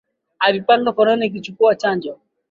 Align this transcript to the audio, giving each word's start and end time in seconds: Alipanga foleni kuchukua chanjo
Alipanga 0.39 0.93
foleni 0.93 1.29
kuchukua 1.29 1.75
chanjo 1.75 2.19